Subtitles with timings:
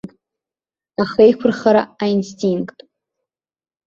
[1.01, 2.77] Ахеиқәырхара аинстинкт.